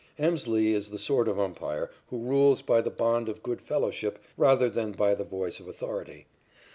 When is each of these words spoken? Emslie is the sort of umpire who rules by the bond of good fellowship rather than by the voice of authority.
Emslie 0.17 0.71
is 0.73 0.89
the 0.89 0.97
sort 0.97 1.27
of 1.27 1.39
umpire 1.39 1.91
who 2.07 2.17
rules 2.23 2.63
by 2.63 2.81
the 2.81 2.89
bond 2.89 3.29
of 3.29 3.43
good 3.43 3.61
fellowship 3.61 4.17
rather 4.35 4.67
than 4.67 4.93
by 4.93 5.13
the 5.13 5.23
voice 5.23 5.59
of 5.59 5.67
authority. 5.67 6.25